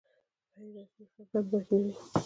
[0.55, 1.93] غیر رسمي خنډ هم باید نه وي.